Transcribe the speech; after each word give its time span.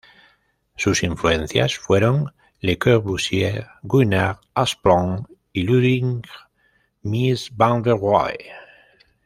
Sus 0.77 1.03
influencias 1.03 1.77
fueron 1.77 2.33
Le 2.59 2.79
Corbusier, 2.79 3.67
Gunnar 3.83 4.39
Asplund, 4.55 5.27
y 5.53 5.61
Ludwig 5.61 6.23
Mies 7.03 7.51
van 7.55 7.83
der 7.83 7.97
Rohe. 7.99 8.51